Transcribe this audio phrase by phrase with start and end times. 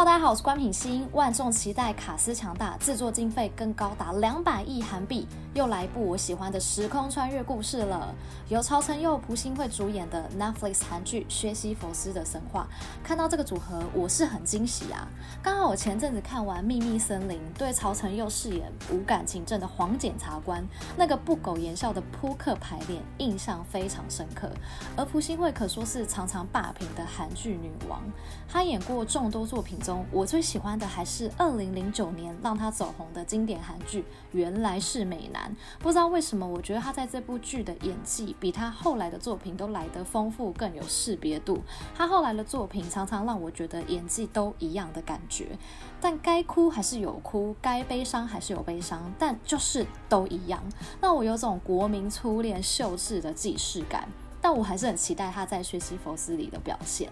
[0.00, 1.06] 大家好，我是关品欣。
[1.12, 8.14] 万众期待，卡斯强大，制作经费更高达两百亿韩币，又来一部我喜欢的时空穿越故事了。
[8.48, 12.66] 由曹承佑、朴信惠主演的 Netflix 韩剧《薛西佛斯的神话》，
[13.06, 15.06] 看到这个组合，我是很惊喜啊！
[15.42, 24.50] 刚好我前阵子看完《秘密森林》，对曹承佑饰演无感情症的黄检察官那个不苟言笑的扑克牌脸，印象非常深刻。
[24.96, 28.00] 而朴信惠可说是常常霸屏的韩剧女王，
[28.48, 29.78] 她演过众多作品。
[29.89, 35.50] 中我最喜欢的还是二零零九年让他走红的经典韩剧《原来是美男》。
[35.82, 41.62] 不知道为什么，我觉得他在这部剧的演技比他后来的作品都来得丰富，更有识别度。
[41.94, 45.58] 他后来的作品常常让我觉得演技都一样的感觉，
[46.00, 50.62] 但该哭还是有哭，该悲伤还是有悲伤，但就是都一样，
[51.00, 54.08] 让我有种国民初恋秀智的既视感。
[54.42, 57.10] 但我还是很期待他在《学习佛斯》里的表现。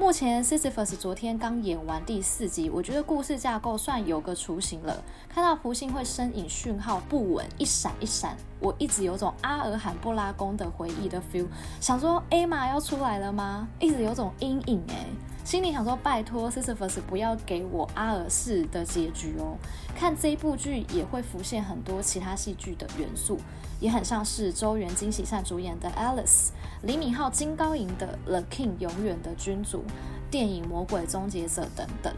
[0.00, 5.02] 目前《Sisyphus》昨天刚演完第四集，我觉得故事架构算有个雏形了。
[5.28, 11.46] 看到朴信会身影讯号不稳，一闪一闪，我一直有种阿尔罕布拉宫的回忆的 feel，
[11.80, 13.66] 想说艾玛要出来了吗？
[13.80, 15.04] 一直有种阴影哎。
[15.44, 19.56] 心里想说：“拜托，Sisyphus 不要给我阿尔式的结局哦。”
[19.96, 23.38] 看这一部剧也会浮现很多其他戏剧的元素，
[23.80, 26.48] 也很像是周元、金喜善主演的《Alice》，
[26.82, 29.82] 李敏镐、金高银的《The King》永远的君主，
[30.30, 32.14] 电影《魔鬼终结者》等等。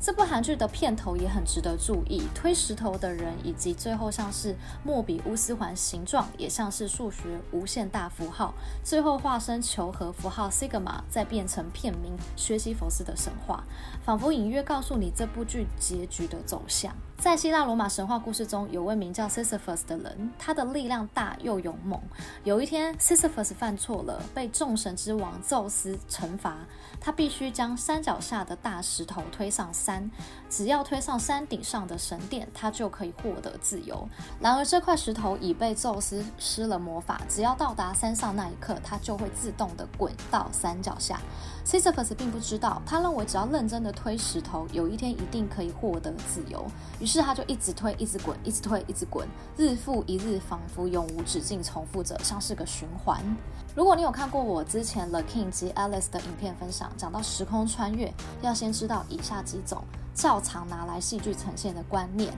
[0.00, 4.54] 这部韩剧的片头也很值得注意，推石头的人以及最后像是
[4.84, 8.54] 莫比乌斯环形状，也像是数学无限大符号，
[8.84, 13.64] 最后化身求和符号 Sigma，再变成片名《薛西弗斯的神话》，
[14.04, 16.94] 仿佛隐约告诉你这部剧结局的走向。
[17.18, 22.00] 在希腊罗马神话故事中，有位名叫 Sisyphus 的人，他的力量大又勇猛。
[22.44, 26.58] 有一天，Sisyphus 犯错了，被众神之王宙斯惩罚，
[27.00, 30.10] 他必须将山脚下的大石头推上三。
[30.50, 34.06] 只要推上山顶上的神殿，他就可以获得自由。
[34.38, 41.20] 然而，这块石头已被宙斯施了魔法，只要到达山上那一刻，它就会自动的滚到山脚下。
[41.64, 46.66] Sisyphus 并不知道，他认为只要认真的推石头，有一天一定可以获得自由。
[46.98, 49.26] 于是他就一直推，一直滚，一直推，一直滚，
[49.56, 53.22] 日复一日，仿佛永无止境重复着，像是个循环。
[53.74, 59.77] 如果你有看过我之前 The King 及 Alice 的影片分享，讲到时空穿越，要先知道以下几种
[60.14, 62.32] 较常拿来戏剧呈现的观念。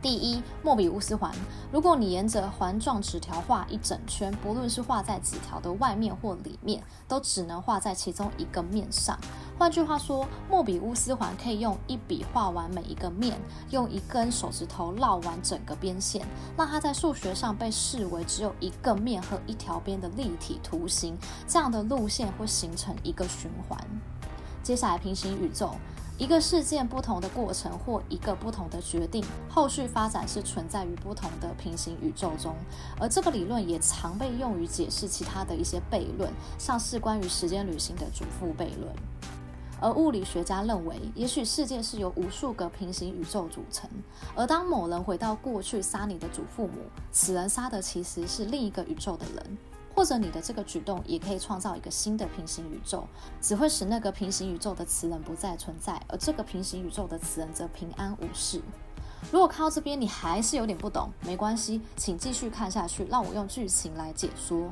[0.00, 1.32] 第一，莫比乌斯环。
[1.70, 9.16] 如果你沿着环状纸条画一整圈，不论是画在纸条的外面或里面，都只能画在其中一个面上。
[9.56, 16.26] 换句话说，莫比乌斯环可以用一笔画完每一个面，用一根手指头绕完整个边线，
[16.56, 21.16] 让它在数学上被视为只有一个面和一条边的立体图形。
[21.46, 23.78] 这样的路线会形成一个循环。
[24.62, 25.74] 接下来，平行宇宙。
[26.18, 32.54] 一个事件不同的过程或一个不同的决定，后续发展是存在于不同的平行宇宙中，
[33.00, 38.94] 而这个理论也常被用于解释其他的一些悖论，像是关于时间旅行的祖父悖论。
[39.80, 43.90] 而物理学家认为，也许世界是由无数个平行宇宙组成，
[44.36, 46.74] 而当某人回到过去杀你的祖父母，
[47.10, 49.58] 此人杀的其实是另一个宇宙的人。
[49.94, 53.06] 或者你的这个举动也可以创造一个新的平行宇宙，
[53.40, 58.60] 只会使那个平行宇宙的词人不再存在，而这个平行宇宙的词人则平安无事。
[59.30, 64.70] 如果看到这边你还是有点不懂，没关系，请继续看下去，让我用剧情来解说。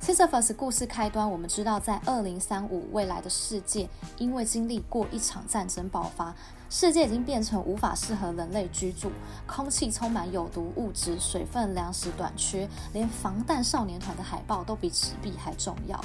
[0.00, 3.88] Sisyphus 故事开端，我们知道在二零三五未来的世界，
[4.18, 6.34] 因为经历过一场战争爆发。
[6.68, 9.12] 世界已经变成无法适合人类居住，
[9.46, 16.02] 空气充满有毒物质，水分、粮食短缺，连防弹少年团的海报都比纸币还重要。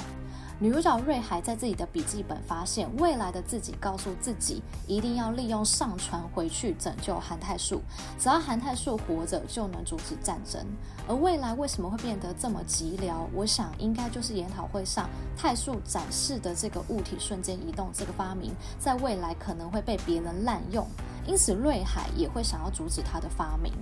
[0.60, 7.80] 女主角瑞海在自己的笔记本发现，未来的自己告诉自己，一定要利用上船回去拯救韩泰树，
[8.18, 10.60] 只要韩泰树活着，就能阻止战争。
[11.06, 13.14] 而未来为什么会变得这么寂寥？
[13.32, 20.84] 我想应该就是研讨会上泰树展示的这个物体瞬间移动这个发明，在未来可能会被别人滥用，
[21.24, 23.72] 因此瑞海也会想要阻止他的发明。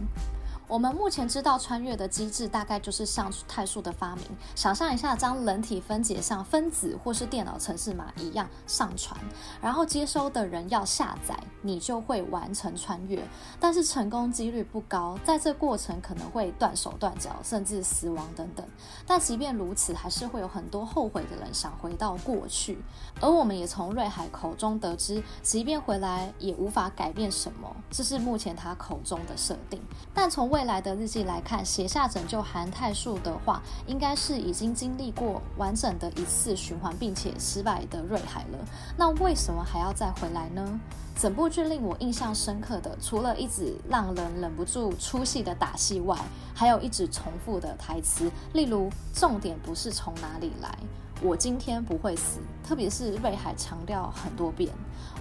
[0.68, 4.24] 我们目前知道穿越的机制大概就是像太树的发明。
[4.56, 9.18] 想象一下，将人体分解像分子或是电脑程式码一样上传，
[9.60, 13.22] 然后接收的人要下载，你就会完成穿越。
[13.60, 18.66] 但是成功几率不高，在这过程可能会断手断脚，甚至死亡等等。
[19.06, 22.78] 但即便如此，还是会有很多后悔的人想回到过去。
[23.20, 29.80] 而我们也从瑞海口中得知，即便回来也无法改变什么，这是目前他口中的设定。
[30.12, 38.58] 但从未来的日记来看，写下拯救韩泰树的话，应该是已经经历过完整的一次循环，并且失败的瑞海了。
[38.96, 40.80] 那为什么还要再回来呢？
[41.14, 46.16] 整部剧令我印象深刻的，除了一直让人忍不住出戏的打戏外，
[46.54, 50.74] 还有一直重复的台词，例如“重点不是从哪里来”。
[51.22, 54.70] 我今天不会死，特别是瑞海强调很多遍。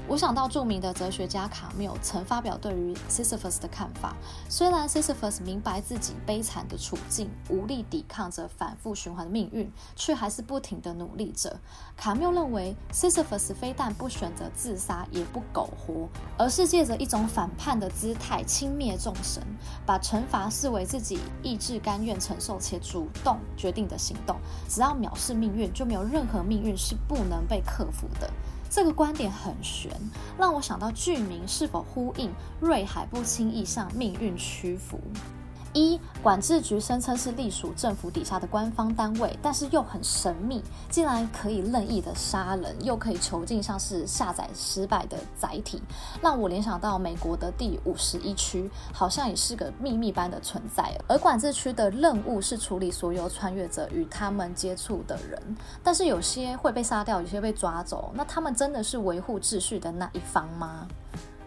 [0.07, 4.13] 我想到著名的哲学家卡缪曾发表对于 Sisyphus 的看法。
[4.47, 11.59] 虽然 Sisyphus 明白自己悲惨的处境，无力抵抗着反复循环的命运，却还是不停的努力着。
[11.95, 16.07] 卡缪认为，Sisyphus 非但不选择自杀，也不苟活，
[16.37, 19.41] 而是借着一种反叛的姿态轻蔑众神，
[19.87, 24.35] 把惩罚视为自己意志甘愿承受且主动决定的行动。
[24.69, 28.29] 只要藐视命运，就没有任何命运是不能被克服的。
[28.69, 29.91] 这个观点很玄，
[30.37, 32.29] 让我想到剧名是否呼应
[32.59, 34.99] 瑞海不轻易向命运屈服。
[35.75, 45.81] 一管制局声称是隶属政府底下的官方单位，但是又很神秘，竟然可以任意的杀人，又可以囚禁像是下载失败的载体，
[46.21, 50.97] 让我联想到美国的第五十一区，好像也是个秘密般的存在。
[51.09, 60.87] 而管制区的任务是处理所有穿越者与他们接触的人，但是有些会被杀掉，有些被抓走，那他们真的是维护秩序的那一方吗？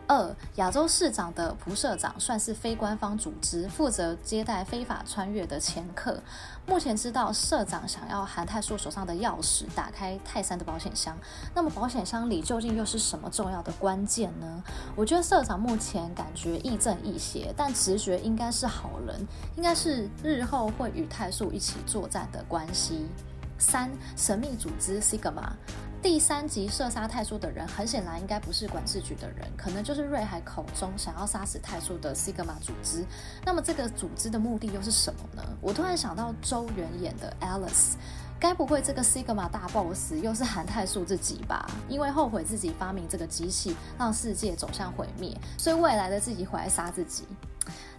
[0.08, 6.18] 二亚洲市长的仆社长算是非官方组织，负责接待非法穿越的前客。
[6.66, 11.16] 目前知道社长想要韩泰树手上的钥匙打开泰山的保险箱，
[11.54, 14.64] 那么保险箱里究竟又是什么重要的关键呢？
[14.96, 19.26] 我觉得社长目前感觉亦正亦邪，但直觉应该是好人，
[19.56, 23.06] 应该是日后会与泰树一起作战的关系。
[23.58, 25.50] 三神秘组织 Sigma。
[26.08, 33.04] 第三集射杀泰叔的人，很显然应该不是管制局的人，可能就是瑞海口中想要杀死泰叔的 Sigma 组织。
[33.44, 35.42] 那么这个组织的目的又是什么呢？
[35.60, 37.92] 我突然想到周元演的 Alice，
[38.40, 41.70] 该不会这个 Sigma 大 boss 又是韩泰树自己吧？
[41.90, 47.28] 因为后悔自己发明这个机器，让世界走向毁灭，所以未来的自己回来杀自己。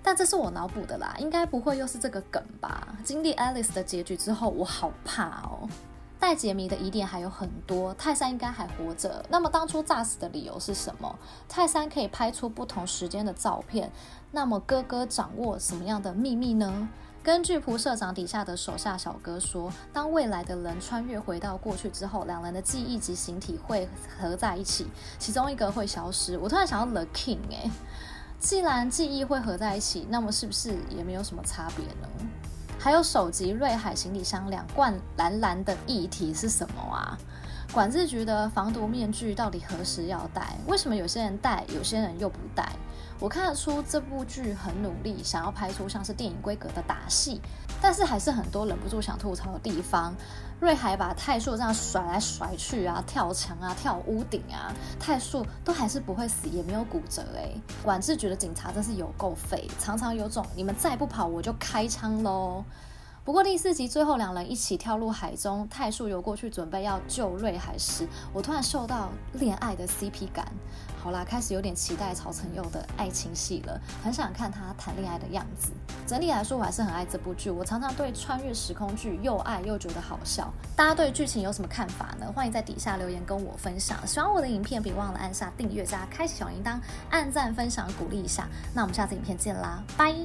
[0.01, 2.87] 但这是我脑补的啦，应该不会又是这个梗吧？
[3.03, 5.69] 经历 Alice 的结局之后，我好怕哦。
[6.19, 9.25] 待解谜的疑点还有很多，泰山应该还活着。
[9.29, 11.17] 那么当初诈死的理由是什么？
[11.47, 13.89] 泰山可以拍出不同时间的照片，
[14.31, 16.89] 那么哥哥掌握什么样的秘密呢？
[17.23, 23.87] 根据仆社长底下的手下小哥说，当未来的人穿越回到过去之后，两人的记忆及形体会
[24.19, 24.87] 合在一起，
[25.17, 26.37] 其中一个会消失。
[26.37, 27.69] 我突然想到 The King，哎，
[28.39, 32.29] 既然记忆会合在一起，那么是不是也没有什么差别呢？
[32.79, 37.17] 还有首集瑞海行李箱两罐蓝蓝的液体是什么啊？
[37.71, 40.57] 管制局的防毒面具到底何时要戴？
[40.67, 42.67] 为什么有些人戴，有些人又不戴？
[43.19, 47.39] 我看得出这部剧很努力，想要拍出像是电影规格的打戏，
[47.79, 50.15] 但是还是很多忍不住想吐槽的地方。
[50.59, 57.51] 瑞海把泰树这样甩来甩去啊，跳墙啊，跳屋顶啊，泰树都还是不会死，也没有骨折哎。
[57.83, 62.65] 管制局的警察真是有够废，常常有种你们再不跑我就开枪喽。
[63.29, 70.51] 不过第四集最后两人一起跳入海中，泰树游过去准备要救瑞海时，我突然受到恋爱的 CP 感。
[70.97, 75.69] 好啦，开始有点期待曹承佑的爱情戏了，很想看他谈恋爱的样子。
[76.07, 77.51] 整体来说，我还是很爱这部剧。
[77.51, 80.51] 我常常对穿越时空剧又爱又觉得好笑。
[80.75, 82.25] 大家对剧情有什么看法呢？
[82.33, 83.95] 欢迎在底下留言跟我分享。
[84.07, 86.79] 喜欢我的影片，别忘了按下订阅加开启小铃铛，
[87.11, 88.47] 按赞分享鼓励一下。
[88.73, 90.15] 那我们下次影片见啦，拜。